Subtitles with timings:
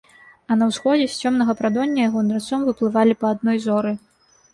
[0.53, 3.93] А на ўсходзе з цёмнага прадоння яго нырцом выплывалі па адной зоры.